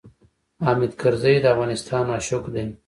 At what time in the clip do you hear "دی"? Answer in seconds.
2.53-2.65